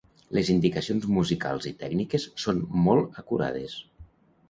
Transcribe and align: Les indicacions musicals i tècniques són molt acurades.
Les 0.37 0.47
indicacions 0.53 1.05
musicals 1.17 1.69
i 1.73 1.75
tècniques 1.83 2.27
són 2.47 2.67
molt 2.89 3.25
acurades. 3.25 3.81